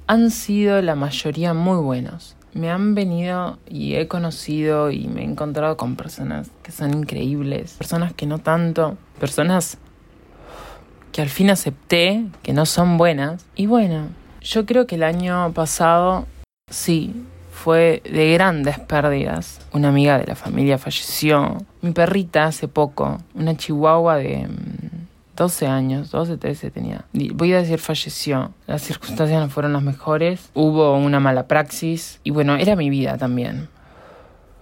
han 0.07 0.31
sido 0.31 0.83
la 0.83 0.95
mayoría 0.95 1.55
muy 1.55 1.77
buenos. 1.77 2.37
Me 2.55 2.71
han 2.71 2.95
venido 2.95 3.59
y 3.69 3.95
he 3.95 4.09
conocido 4.09 4.91
y 4.91 5.07
me 5.07 5.21
he 5.21 5.25
encontrado 5.25 5.77
con 5.77 5.97
personas 5.97 6.51
que 6.63 6.73
son 6.73 6.95
increíbles, 6.95 7.75
personas 7.75 8.13
que 8.13 8.27
no 8.27 8.39
tanto, 8.39 8.97
personas 9.21 9.79
que 11.13 11.23
al 11.23 11.29
fin 11.29 11.51
acepté 11.51 12.25
que 12.43 12.53
no 12.53 12.67
son 12.67 12.97
buenas. 12.99 13.47
Y 13.55 13.67
bueno, 13.67 14.09
yo 14.41 14.67
creo 14.67 14.87
que 14.87 14.97
el 14.97 15.03
año 15.03 15.53
pasado 15.53 16.27
Sí, 16.71 17.15
fue 17.53 18.03
de 18.05 18.33
grandes 18.35 18.79
pérdidas. 18.79 19.61
Una 19.73 19.89
amiga 19.89 20.19
de 20.19 20.27
la 20.27 20.35
familia 20.35 20.79
falleció. 20.79 21.59
Mi 21.83 21.93
perrita 21.93 22.45
hace 22.45 22.69
poco, 22.69 23.19
una 23.35 23.57
chihuahua 23.57 24.17
de 24.17 24.49
12 25.37 25.67
mm, 25.67 25.71
años, 25.71 26.11
12, 26.11 26.37
13 26.37 26.71
tenía. 26.71 27.05
Voy 27.13 27.53
a 27.53 27.59
decir 27.59 27.79
falleció. 27.79 28.53
Las 28.67 28.83
circunstancias 28.83 29.41
no 29.41 29.49
fueron 29.49 29.73
las 29.73 29.83
mejores. 29.83 30.51
Hubo 30.55 30.97
una 30.97 31.21
mala 31.21 31.47
praxis. 31.47 32.21
Y 32.23 32.31
bueno, 32.31 32.57
era 32.57 32.77
mi 32.77 32.91
vida 32.91 33.19
también. 33.19 33.69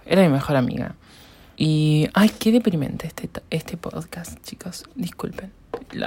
Era 0.05 0.23
mi 0.23 0.29
mejor 0.29 0.55
amiga. 0.55 0.95
Y, 1.57 2.07
ay, 2.13 2.29
qué 2.39 2.51
deprimente 2.51 3.07
este, 3.07 3.29
este 3.49 3.77
podcast, 3.77 4.41
chicos. 4.43 4.85
Disculpen 4.95 5.51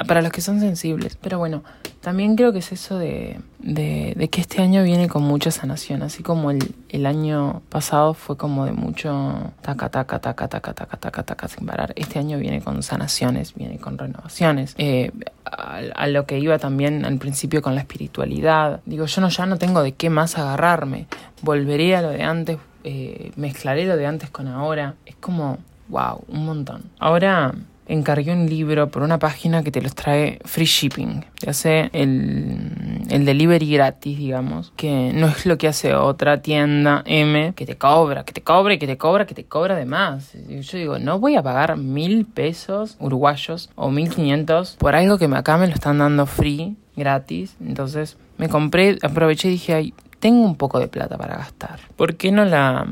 para 0.07 0.23
los 0.23 0.33
que 0.33 0.41
son 0.41 0.61
sensibles. 0.61 1.17
Pero 1.21 1.39
bueno, 1.39 1.63
también 2.01 2.37
creo 2.37 2.53
que 2.53 2.59
es 2.59 2.73
eso 2.73 2.99
de, 2.99 3.41
de, 3.59 4.29
que 4.31 4.41
este 4.41 4.63
año 4.63 4.83
viene 4.83 5.09
con 5.09 5.23
mucha 5.23 5.51
sanación, 5.51 6.03
así 6.03 6.23
como 6.23 6.51
el, 6.51 6.75
el, 6.89 7.07
año 7.07 7.63
pasado 7.69 8.15
fue 8.15 8.37
como 8.37 8.67
de 8.67 8.73
mucho 8.73 9.53
taca, 9.63 9.89
taca, 9.89 10.19
taca, 10.19 10.49
taca, 10.49 10.75
taca, 10.75 10.97
taca, 10.97 11.23
taca, 11.23 11.49
sin 11.49 11.67
parar. 11.67 11.93
Este 11.97 12.19
año 12.19 12.39
viene 12.39 12.61
con 12.61 12.83
sanaciones, 12.83 13.55
viene 13.55 13.79
con 13.79 13.99
renovaciones. 13.99 14.75
Eh, 14.79 15.13
a, 15.45 16.07
lo 16.07 16.27
que 16.27 16.39
iba 16.39 16.59
también 16.59 17.05
al 17.05 17.19
principio 17.19 17.63
con 17.63 17.75
la 17.75 17.81
espiritualidad. 17.81 18.81
Digo, 18.87 19.07
yo 19.07 19.21
no, 19.21 19.29
ya 19.29 19.47
no 19.47 19.57
tengo 19.59 19.83
de 19.83 19.93
qué 19.93 20.11
más 20.11 20.39
agarrarme. 20.39 21.07
Volveré 21.43 21.97
a 21.97 22.03
lo 22.03 22.11
de 22.11 22.23
antes, 22.23 22.59
eh, 22.85 23.33
mezclaré 23.37 23.87
lo 23.87 23.97
de 23.97 24.07
antes 24.07 24.31
con 24.31 24.49
ahora. 24.49 24.95
Es 25.07 25.17
como, 25.17 25.59
wow, 25.89 26.25
un 26.29 26.45
montón. 26.45 26.85
Ahora 26.99 27.55
encargué 27.91 28.33
un 28.33 28.49
libro 28.49 28.89
por 28.89 29.03
una 29.03 29.19
página 29.19 29.65
que 29.65 29.73
te 29.73 29.83
los 29.83 29.95
trae 29.95 30.39
free 30.45 30.65
shipping. 30.65 31.25
Te 31.39 31.51
hace 31.51 31.91
el, 31.93 33.03
el 33.11 33.25
delivery 33.25 33.69
gratis, 33.73 34.17
digamos. 34.17 34.73
Que 34.77 35.13
no 35.13 35.27
es 35.27 35.45
lo 35.45 35.59
que 35.59 35.67
hace 35.67 35.95
otra 35.95 36.41
tienda 36.41 37.03
M 37.05 37.53
que 37.55 37.67
te 37.67 37.77
cobra, 37.77 38.25
que 38.25 38.33
te 38.33 38.43
cobra 38.43 38.75
y 38.75 38.79
que 38.79 38.87
te 38.87 38.97
cobra, 38.97 39.27
que 39.27 39.35
te 39.35 39.45
cobra 39.45 39.75
de 39.75 39.87
más. 39.87 40.33
Yo 40.49 40.79
digo, 40.79 40.99
no 40.99 41.19
voy 41.19 41.35
a 41.35 41.43
pagar 41.43 41.77
mil 41.77 42.27
pesos 42.27 42.97
uruguayos 43.01 43.71
o 43.75 43.91
mil 43.91 44.09
quinientos 44.09 44.77
por 44.79 44.95
algo 44.95 45.19
que 45.19 45.25
acá 45.25 45.57
me 45.57 45.67
lo 45.67 45.75
están 45.75 45.99
dando 45.99 46.27
free, 46.27 46.77
gratis. 46.97 47.57
Entonces 47.61 48.17
me 48.39 48.49
compré, 48.49 48.99
aproveché 49.03 49.49
y 49.49 49.53
dije, 49.53 49.75
ay, 49.75 49.95
tengo 50.21 50.45
un 50.45 50.57
poco 50.57 50.79
de 50.79 50.89
plata 50.89 51.19
para 51.19 51.37
gastar. 51.37 51.81
¿Por 51.97 52.17
qué 52.17 52.31
no 52.31 52.45
la, 52.45 52.87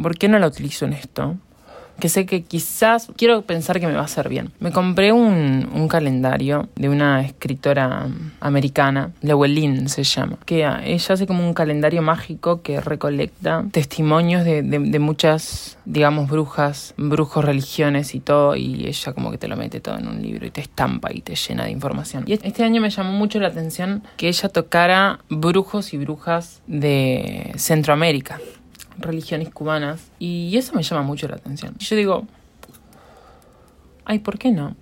por 0.00 0.16
qué 0.16 0.28
no 0.28 0.38
la 0.38 0.46
utilizo 0.46 0.86
en 0.86 0.94
esto? 0.94 1.36
Que 2.00 2.08
sé 2.08 2.26
que 2.26 2.42
quizás 2.42 3.08
quiero 3.16 3.42
pensar 3.42 3.80
que 3.80 3.86
me 3.86 3.94
va 3.94 4.00
a 4.00 4.04
hacer 4.04 4.28
bien. 4.28 4.50
Me 4.60 4.72
compré 4.72 5.12
un, 5.12 5.68
un 5.72 5.88
calendario 5.88 6.68
de 6.76 6.88
una 6.88 7.22
escritora 7.22 8.08
americana, 8.40 9.12
Llewellyn 9.22 9.88
se 9.88 10.04
llama, 10.04 10.38
que 10.44 10.66
ella 10.84 11.12
hace 11.12 11.26
como 11.26 11.46
un 11.46 11.54
calendario 11.54 12.02
mágico 12.02 12.62
que 12.62 12.80
recolecta 12.80 13.64
testimonios 13.70 14.44
de, 14.44 14.62
de, 14.62 14.98
muchas, 14.98 15.78
digamos, 15.84 16.28
brujas, 16.28 16.94
brujos, 16.96 17.44
religiones 17.44 18.14
y 18.14 18.20
todo, 18.20 18.56
y 18.56 18.86
ella 18.86 19.12
como 19.12 19.30
que 19.30 19.38
te 19.38 19.48
lo 19.48 19.56
mete 19.56 19.80
todo 19.80 19.98
en 19.98 20.08
un 20.08 20.22
libro 20.22 20.46
y 20.46 20.50
te 20.50 20.60
estampa 20.60 21.12
y 21.12 21.20
te 21.20 21.34
llena 21.34 21.64
de 21.64 21.70
información. 21.70 22.24
Y 22.26 22.32
este 22.32 22.64
año 22.64 22.80
me 22.80 22.90
llamó 22.90 23.12
mucho 23.12 23.38
la 23.40 23.48
atención 23.48 24.02
que 24.16 24.28
ella 24.28 24.48
tocara 24.48 25.20
brujos 25.28 25.92
y 25.92 25.98
brujas 25.98 26.62
de 26.66 27.52
Centroamérica 27.56 28.40
religiones 28.98 29.50
cubanas 29.50 30.10
y 30.18 30.56
eso 30.56 30.74
me 30.74 30.82
llama 30.82 31.02
mucho 31.02 31.28
la 31.28 31.36
atención. 31.36 31.74
Y 31.78 31.84
yo 31.84 31.96
digo, 31.96 32.26
ay, 34.04 34.18
¿por 34.18 34.38
qué 34.38 34.50
no? 34.50 34.76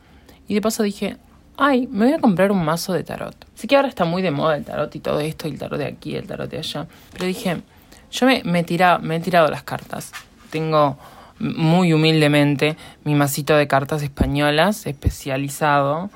Y 0.49 0.55
de 0.55 0.61
paso 0.61 0.83
dije, 0.83 1.17
ay, 1.57 1.87
me 1.87 2.07
voy 2.07 2.15
a 2.15 2.19
comprar 2.19 2.53
un 2.53 2.65
mazo 2.65 2.93
de 2.93 3.05
tarot. 3.05 3.37
Sé 3.55 3.67
que 3.67 3.77
ahora 3.77 3.89
está 3.89 4.05
muy 4.05 4.23
de 4.23 4.31
moda 4.31 4.57
el 4.57 4.65
tarot 4.65 4.95
y 4.95 5.01
todo 5.01 5.21
esto, 5.21 5.47
el 5.47 5.59
tarot 5.59 5.79
de 5.79 5.87
aquí, 5.87 6.17
el 6.17 6.27
tarot 6.27 6.51
de 6.51 6.59
allá, 6.59 6.87
pero 7.13 7.27
dije, 7.27 7.63
yo 8.11 8.27
me, 8.27 8.43
me, 8.45 8.65
me 9.03 9.17
he 9.17 9.21
tirado 9.21 9.49
las 9.49 9.63
cartas. 9.63 10.13
Tengo 10.51 10.99
muy 11.39 11.93
humildemente 11.93 12.77
mi 13.05 13.15
masito 13.15 13.57
de 13.57 13.67
cartas 13.67 14.03
españolas 14.03 14.87
especializado 14.87 16.11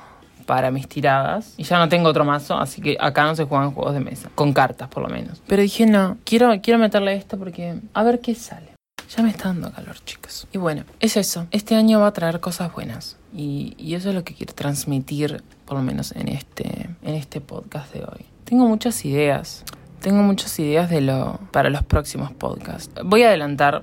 para 0.44 0.70
mis 0.70 0.88
tiradas. 0.88 1.54
Y 1.56 1.64
ya 1.64 1.78
no 1.78 1.88
tengo 1.88 2.08
otro 2.08 2.24
mazo, 2.24 2.56
así 2.56 2.80
que 2.80 2.96
acá 3.00 3.24
no 3.24 3.34
se 3.34 3.44
juegan 3.44 3.72
juegos 3.72 3.94
de 3.94 4.00
mesa. 4.00 4.30
Con 4.34 4.52
cartas, 4.52 4.88
por 4.88 5.02
lo 5.02 5.08
menos. 5.08 5.42
Pero 5.46 5.62
dije, 5.62 5.86
no, 5.86 6.18
quiero, 6.24 6.52
quiero 6.62 6.78
meterle 6.78 7.14
esto 7.14 7.38
porque 7.38 7.80
a 7.92 8.02
ver 8.02 8.20
qué 8.20 8.34
sale. 8.34 8.74
Ya 9.16 9.22
me 9.22 9.30
está 9.30 9.44
dando 9.48 9.70
calor, 9.70 9.96
chicos. 10.04 10.46
Y 10.52 10.58
bueno, 10.58 10.84
es 11.00 11.16
eso. 11.16 11.46
Este 11.50 11.76
año 11.76 12.00
va 12.00 12.08
a 12.08 12.12
traer 12.12 12.40
cosas 12.40 12.72
buenas. 12.72 13.16
Y, 13.32 13.74
y 13.78 13.94
eso 13.94 14.08
es 14.08 14.14
lo 14.14 14.24
que 14.24 14.34
quiero 14.34 14.54
transmitir, 14.54 15.42
por 15.66 15.76
lo 15.76 15.82
menos 15.82 16.12
en 16.12 16.28
este, 16.28 16.90
en 17.02 17.14
este 17.14 17.40
podcast 17.40 17.92
de 17.92 18.00
hoy. 18.00 18.24
Tengo 18.44 18.66
muchas 18.66 19.04
ideas. 19.04 19.64
Tengo 20.00 20.22
muchas 20.22 20.58
ideas 20.58 20.90
de 20.90 21.00
lo 21.00 21.40
para 21.50 21.70
los 21.70 21.82
próximos 21.82 22.32
podcasts. 22.32 22.92
Voy 23.04 23.22
a 23.22 23.28
adelantar 23.28 23.82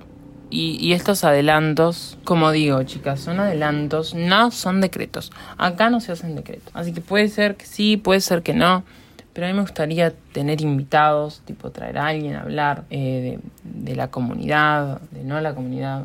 y, 0.52 0.92
estos 0.92 1.24
adelantos, 1.24 2.18
como 2.24 2.52
digo, 2.52 2.82
chicas, 2.82 3.20
son 3.20 3.40
adelantos, 3.40 4.14
no 4.14 4.50
son 4.50 4.82
decretos. 4.82 5.32
Acá 5.56 5.88
no 5.88 6.00
se 6.00 6.12
hacen 6.12 6.36
decretos. 6.36 6.70
Así 6.74 6.92
que 6.92 7.00
puede 7.00 7.28
ser 7.28 7.56
que 7.56 7.64
sí, 7.64 7.96
puede 7.96 8.20
ser 8.20 8.42
que 8.42 8.52
no. 8.52 8.84
Pero 9.32 9.46
a 9.46 9.50
mí 9.50 9.56
me 9.56 9.62
gustaría 9.62 10.12
tener 10.32 10.60
invitados, 10.60 11.40
tipo 11.46 11.70
traer 11.70 11.96
a 11.96 12.08
alguien 12.08 12.36
a 12.36 12.42
hablar 12.42 12.84
eh, 12.90 13.38
de, 13.64 13.96
la 13.96 14.08
comunidad, 14.08 15.00
de 15.10 15.24
no 15.24 15.40
la 15.40 15.54
comunidad, 15.54 16.04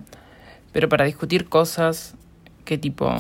pero 0.72 0.88
para 0.88 1.04
discutir 1.04 1.50
cosas 1.50 2.16
que 2.64 2.78
tipo 2.78 3.14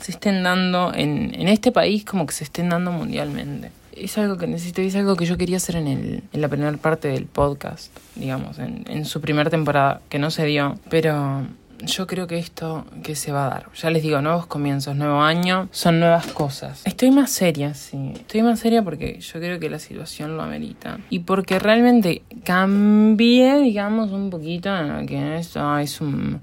se 0.00 0.12
estén 0.12 0.44
dando 0.44 0.92
en, 0.94 1.34
en 1.34 1.48
este 1.48 1.72
país 1.72 2.04
como 2.04 2.26
que 2.26 2.32
se 2.32 2.44
estén 2.44 2.68
dando 2.68 2.92
mundialmente 2.92 3.72
es 3.96 4.18
algo 4.18 4.36
que 4.36 4.46
necesito 4.46 4.82
y 4.82 4.86
es 4.86 4.96
algo 4.96 5.16
que 5.16 5.26
yo 5.26 5.36
quería 5.36 5.56
hacer 5.56 5.76
en, 5.76 5.88
el, 5.88 6.22
en 6.32 6.40
la 6.40 6.48
primera 6.48 6.72
parte 6.76 7.08
del 7.08 7.26
podcast, 7.26 7.96
digamos, 8.16 8.58
en, 8.58 8.84
en 8.88 9.04
su 9.04 9.20
primera 9.20 9.50
temporada, 9.50 10.00
que 10.08 10.18
no 10.18 10.30
se 10.30 10.44
dio, 10.46 10.78
pero 10.90 11.42
yo 11.86 12.06
creo 12.06 12.26
que 12.26 12.38
esto 12.38 12.86
que 13.02 13.14
se 13.14 13.32
va 13.32 13.46
a 13.46 13.50
dar. 13.50 13.66
Ya 13.74 13.90
les 13.90 14.02
digo, 14.02 14.20
nuevos 14.22 14.46
comienzos, 14.46 14.96
nuevo 14.96 15.20
año, 15.20 15.68
son 15.70 16.00
nuevas 16.00 16.26
cosas. 16.28 16.82
Estoy 16.84 17.10
más 17.10 17.30
seria, 17.30 17.74
sí. 17.74 18.12
Estoy 18.14 18.42
más 18.42 18.60
seria 18.60 18.82
porque 18.82 19.18
yo 19.20 19.40
creo 19.40 19.58
que 19.58 19.70
la 19.70 19.78
situación 19.78 20.36
lo 20.36 20.42
amerita. 20.42 20.98
Y 21.10 21.20
porque 21.20 21.58
realmente 21.58 22.22
cambié, 22.44 23.58
digamos, 23.58 24.12
un 24.12 24.30
poquito 24.30 24.74
en 24.76 25.00
lo 25.00 25.06
que 25.06 25.38
esto 25.38 25.78
es 25.78 26.00
un... 26.00 26.40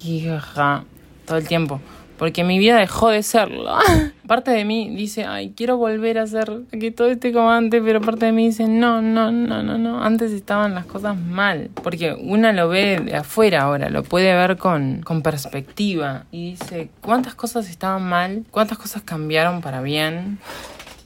todo 1.26 1.38
el 1.38 1.48
tiempo 1.48 1.80
porque 2.22 2.44
mi 2.44 2.60
vida 2.60 2.78
dejó 2.78 3.10
de 3.10 3.24
serlo. 3.24 3.76
parte 4.28 4.52
de 4.52 4.64
mí 4.64 4.96
dice, 4.96 5.26
ay, 5.26 5.56
quiero 5.58 5.78
volver 5.78 6.20
a 6.20 6.28
ser 6.28 6.52
que 6.70 6.92
todo 6.92 7.10
esté 7.10 7.34
como 7.34 7.50
antes, 7.50 7.82
pero 7.84 8.00
parte 8.00 8.28
de 8.28 8.32
mí 8.32 8.46
dice, 8.46 8.68
no, 8.68 9.02
no, 9.02 9.32
no, 9.32 9.64
no, 9.64 9.80
no, 9.80 10.04
antes 10.04 10.32
estaban 10.32 10.76
las 10.76 10.86
cosas 10.86 11.18
mal. 11.18 11.72
Porque 11.82 12.14
una 12.14 12.54
lo 12.54 12.70
ve 12.70 13.00
de 13.04 13.16
afuera 13.16 13.64
ahora, 13.64 13.90
lo 13.90 14.04
puede 14.04 14.36
ver 14.36 14.58
con, 14.58 15.02
con 15.02 15.24
perspectiva 15.24 16.26
y 16.32 16.52
dice, 16.52 16.92
¿cuántas 17.02 17.34
cosas 17.34 17.68
estaban 17.68 18.08
mal? 18.08 18.46
¿Cuántas 18.52 18.78
cosas 18.78 19.02
cambiaron 19.02 19.62
para 19.62 19.82
bien? 19.82 20.38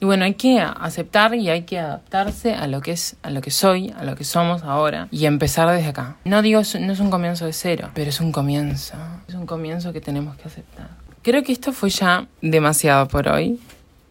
Y 0.00 0.04
bueno, 0.04 0.26
hay 0.26 0.34
que 0.34 0.60
aceptar 0.60 1.34
y 1.34 1.48
hay 1.48 1.62
que 1.62 1.78
adaptarse 1.78 2.52
a 2.52 2.66
lo 2.66 2.82
que 2.82 2.92
es, 2.92 3.16
a 3.22 3.30
lo 3.30 3.40
que 3.40 3.50
soy, 3.50 3.94
a 3.98 4.04
lo 4.04 4.16
que 4.16 4.24
somos 4.24 4.64
ahora 4.64 5.08
y 5.10 5.24
empezar 5.24 5.74
desde 5.74 5.88
acá. 5.88 6.18
No 6.26 6.42
digo, 6.42 6.60
no 6.78 6.92
es 6.92 7.00
un 7.00 7.08
comienzo 7.08 7.46
de 7.46 7.54
cero, 7.54 7.88
pero 7.94 8.10
es 8.10 8.20
un 8.20 8.32
comienzo. 8.32 8.96
Es 9.26 9.34
un 9.34 9.46
comienzo 9.46 9.94
que 9.94 10.02
tenemos 10.02 10.36
que 10.36 10.48
aceptar. 10.48 11.05
Creo 11.26 11.42
que 11.42 11.50
esto 11.50 11.72
fue 11.72 11.90
ya 11.90 12.28
demasiado 12.40 13.08
por 13.08 13.26
hoy, 13.26 13.58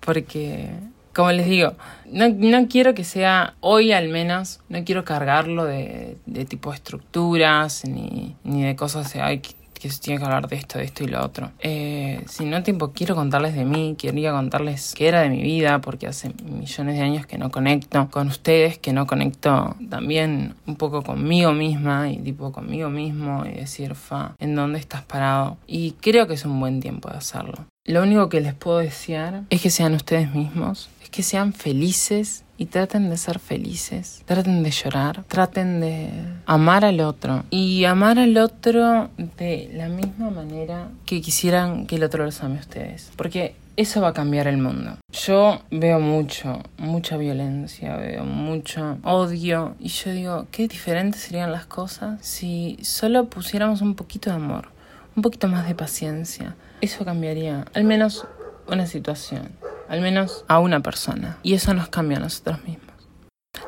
porque 0.02 0.70
como 1.14 1.32
les 1.32 1.46
digo, 1.46 1.72
no, 2.12 2.28
no, 2.28 2.68
quiero 2.68 2.94
que 2.94 3.06
sea, 3.06 3.54
hoy 3.62 3.94
al 3.94 4.10
menos, 4.10 4.60
no 4.68 4.84
quiero 4.84 5.06
cargarlo 5.06 5.64
de, 5.64 6.18
de 6.26 6.44
tipo 6.44 6.74
estructuras 6.74 7.86
ni, 7.86 8.36
ni 8.44 8.64
de 8.64 8.76
cosas 8.76 9.14
de, 9.14 9.22
ay, 9.22 9.42
que 9.86 10.00
tiene 10.02 10.20
que 10.20 10.26
hablar 10.26 10.48
de 10.48 10.56
esto, 10.56 10.80
de 10.80 10.86
esto 10.86 11.04
y 11.04 11.08
lo 11.08 11.24
otro. 11.24 11.52
Eh, 11.60 12.24
si 12.28 12.46
no, 12.46 12.64
tiempo, 12.64 12.92
quiero 12.92 13.16
contarles 13.16 13.56
de 13.56 13.66
mí, 13.66 13.96
quería 13.98 14.32
contarles 14.32 14.94
qué 14.96 15.08
era 15.08 15.22
de 15.22 15.30
mi 15.30 15.42
vida, 15.42 15.82
porque 15.82 16.08
hace 16.08 16.32
millones 16.44 16.96
de 16.96 17.02
años 17.02 17.26
que 17.26 17.38
no 17.38 17.52
conecto 17.52 18.10
con 18.10 18.28
ustedes, 18.28 18.78
que 18.78 18.94
no 18.94 19.08
conecto 19.08 19.76
también 19.90 20.56
un 20.66 20.76
poco 20.76 21.04
conmigo 21.04 21.54
misma 21.54 22.10
y 22.10 22.18
tipo 22.18 22.52
conmigo 22.52 22.90
mismo 22.90 23.46
y 23.46 23.54
decir, 23.54 23.96
fa, 23.96 24.36
¿en 24.40 24.56
dónde 24.56 24.80
estás 24.80 25.04
parado? 25.04 25.58
Y 25.68 25.92
creo 26.02 26.28
que 26.28 26.34
es 26.34 26.46
un 26.46 26.60
buen 26.60 26.80
tiempo 26.80 27.10
de 27.10 27.18
hacerlo. 27.18 27.66
Lo 27.88 28.02
único 28.02 28.30
que 28.30 28.42
les 28.42 28.56
puedo 28.56 28.80
desear 28.80 29.44
es 29.52 29.62
que 29.62 29.70
sean 29.70 29.94
ustedes 29.94 30.34
mismos, 30.34 30.90
que 31.16 31.24
sean 31.24 31.54
felices 31.54 32.44
y 32.58 32.66
traten 32.66 33.10
de 33.10 33.16
ser 33.16 33.40
felices, 33.40 34.22
traten 34.26 34.64
de 34.64 34.72
llorar, 34.72 35.24
traten 35.30 35.80
de 35.80 36.10
amar 36.46 36.84
al 36.84 37.00
otro. 37.00 37.46
Y 37.52 37.86
amar 37.86 38.20
al 38.20 38.36
otro 38.38 39.10
de 39.38 39.70
la 39.74 39.88
misma 39.88 40.30
manera 40.30 40.90
que 41.06 41.22
quisieran 41.22 41.88
que 41.88 41.96
el 41.96 42.04
otro 42.04 42.26
los 42.26 42.44
ame 42.44 42.58
a 42.58 42.60
ustedes, 42.60 43.14
porque 43.16 43.56
eso 43.78 44.02
va 44.02 44.10
a 44.10 44.14
cambiar 44.14 44.48
el 44.48 44.58
mundo. 44.58 44.98
Yo 45.14 45.62
veo 45.72 46.02
mucho, 46.02 46.62
mucha 46.78 47.16
violencia, 47.16 47.96
veo 47.96 48.26
mucho 48.26 48.98
odio. 49.04 49.76
Y 49.80 49.88
yo 49.88 50.12
digo, 50.12 50.48
qué 50.52 50.68
diferentes 50.68 51.22
serían 51.22 51.54
las 51.54 51.66
cosas 51.66 52.20
si 52.26 52.78
solo 52.82 53.30
pusiéramos 53.30 53.82
un 53.82 53.96
poquito 53.96 54.32
de 54.32 54.36
amor, 54.36 54.68
un 55.16 55.22
poquito 55.22 55.48
más 55.48 55.66
de 55.66 55.76
paciencia. 55.76 56.58
Eso 56.82 57.06
cambiaría 57.06 57.64
al 57.74 57.86
menos 57.86 58.28
una 58.68 58.86
situación 58.86 59.52
al 59.90 60.02
menos 60.02 60.46
a 60.48 60.60
una 60.60 60.82
persona. 60.82 61.38
Y 61.44 61.54
eso 61.54 61.74
nos 61.74 61.90
cambia 61.90 62.18
a 62.18 62.22
nosotros 62.22 62.64
mismos. 62.64 62.85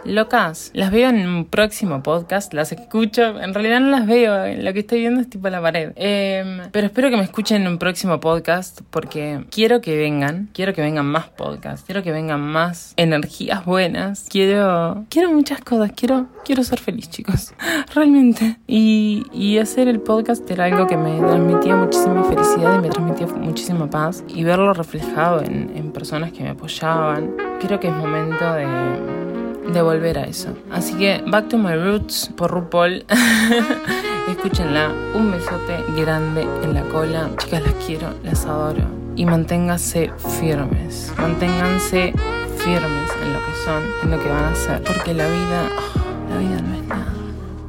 Locas, 0.08 0.72
las 0.74 0.90
veo 0.90 1.10
en 1.10 1.28
un 1.28 1.46
próximo 1.46 2.02
podcast, 2.02 2.54
las 2.54 2.72
escucho, 2.72 3.40
en 3.42 3.54
realidad 3.54 3.82
no 3.82 3.90
las 3.90 4.08
veo, 4.08 4.56
lo 4.56 4.74
que 4.74 4.80
estoy 4.80 5.02
viendo 5.02 5.20
es 5.20 5.30
tipo 5.30 5.50
la 5.50 5.62
pared. 5.62 5.92
Em, 5.96 6.62
pero 6.72 6.88
espero 6.88 7.10
que 7.10 7.18
me 7.18 7.24
escuchen 7.24 7.64
en 7.64 7.68
un 7.68 7.78
próximo 7.78 8.20
podcast 8.20 8.82
porque 8.90 9.46
quiero 9.52 9.82
que 9.82 9.98
vengan, 9.98 10.50
quiero 10.54 10.74
que 10.74 10.82
vengan 10.82 11.06
más 11.06 11.28
podcasts, 11.28 11.84
quiero 11.86 12.04
que 12.04 12.12
vengan 12.12 12.40
más 12.40 12.94
energías 12.96 13.66
buenas, 13.66 14.28
quiero, 14.30 15.06
quiero 15.10 15.32
muchas 15.32 15.60
cosas, 15.60 15.92
quiero, 15.94 16.28
quiero 16.46 16.64
ser 16.64 16.80
feliz 16.80 17.10
chicos, 17.10 17.54
realmente. 17.94 18.58
Y, 18.66 19.26
y 19.34 19.58
hacer 19.58 19.90
el 19.90 20.00
podcast 20.00 20.50
era 20.50 20.66
algo 20.66 20.88
que 20.88 20.96
me 20.96 21.20
transmitía 21.20 21.76
muchísima 21.76 22.24
felicidad 22.24 22.80
y 22.80 22.82
me 22.82 22.90
transmitía 22.90 23.28
muchísima 23.28 23.90
paz 23.90 24.24
y 24.28 24.44
verlo 24.44 24.74
reflejado 24.74 25.42
en, 25.42 25.72
en 25.76 25.92
personas 25.92 26.32
que 26.32 26.44
me 26.44 26.50
apoyaban. 26.50 27.36
Creo 27.60 27.80
que 27.80 27.88
es 27.88 27.94
momento 27.94 28.54
de 28.54 29.27
de 29.74 29.82
volver 29.82 30.18
a 30.18 30.24
eso. 30.24 30.50
Así 30.72 30.94
que 30.94 31.24
Back 31.28 31.50
to 31.50 31.58
My 31.58 31.76
Roots 31.76 32.30
por 32.36 32.52
RuPaul. 32.52 33.06
Escúchenla. 34.30 34.92
Un 35.14 35.32
besote 35.32 35.84
grande 35.96 36.48
en 36.64 36.74
la 36.74 36.82
cola. 36.84 37.30
Chicas, 37.38 37.64
las 37.64 37.74
quiero, 37.86 38.14
las 38.24 38.46
adoro. 38.46 38.84
Y 39.16 39.26
manténganse 39.26 40.12
firmes. 40.40 41.14
Manténganse 41.18 42.14
firmes 42.58 43.12
en 43.24 43.34
lo 43.34 43.40
que 43.40 43.54
son, 43.66 43.84
en 44.04 44.12
lo 44.12 44.20
que 44.20 44.30
van 44.30 44.44
a 44.44 44.50
hacer. 44.52 44.84
Porque 44.84 45.14
la 45.14 45.28
vida, 45.28 45.70
oh, 45.78 46.30
la 46.30 46.38
vida 46.38 46.62
no 46.62 46.76
es 46.76 46.88
nada. 46.88 47.14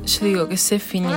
Yo 0.05 0.27
digo 0.27 0.49
que 0.49 0.57
se 0.57 0.79
finí. 0.79 1.09